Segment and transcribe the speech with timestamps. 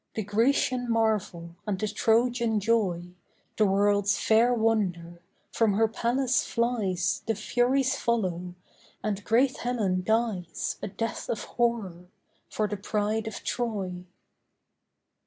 [0.15, 3.11] The Grecian marvel, and the Trojan joy,
[3.57, 8.55] The world's fair wonder, from her palace flies The furies follow,
[9.03, 12.07] and great Helen dies, A death of horror,
[12.49, 14.05] for the pride of Troy.